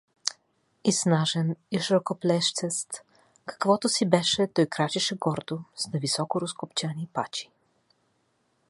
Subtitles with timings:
[0.91, 3.03] И снажен и широкоплещест,
[3.45, 7.49] какъвто си беше, той крачеше гордо, с нависоко разкопчани пачи.